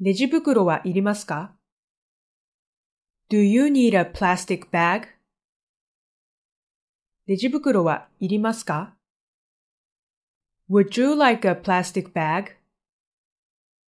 [0.00, 1.52] レジ袋はいりますか
[3.30, 5.06] ?Do you need a plastic bag?
[7.28, 8.96] レジ袋はいりますか
[10.68, 12.56] ?Would you like a plastic bag?